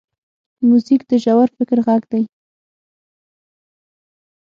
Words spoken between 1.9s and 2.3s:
دی.